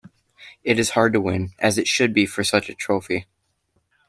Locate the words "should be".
1.87-2.25